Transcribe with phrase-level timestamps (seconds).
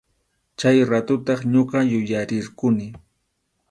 [0.57, 2.85] Chay ratutaq ñuqa yuyarirquni.